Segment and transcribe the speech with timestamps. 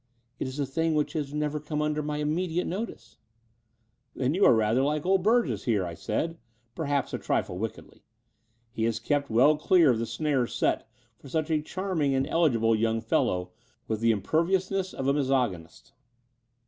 [0.39, 3.17] "It is a thing which has never come under my immediate notice."
[4.15, 6.39] "Then you are rather like old Burgess here," I said,
[6.73, 8.01] perhaps a trifle wickedly.
[8.71, 12.73] "He has kept well clear of the snares set for such a charming and eligible
[12.75, 13.51] young fellow
[13.87, 15.93] with the imperviousness of a misogynist."